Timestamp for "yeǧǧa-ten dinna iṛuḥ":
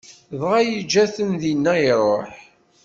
0.63-2.31